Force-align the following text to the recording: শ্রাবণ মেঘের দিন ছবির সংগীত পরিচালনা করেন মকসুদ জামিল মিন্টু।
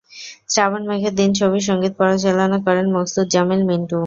শ্রাবণ 0.49 0.81
মেঘের 0.89 1.13
দিন 1.19 1.29
ছবির 1.39 1.63
সংগীত 1.69 1.93
পরিচালনা 1.99 2.57
করেন 2.65 2.85
মকসুদ 2.95 3.25
জামিল 3.33 3.61
মিন্টু। 3.69 3.97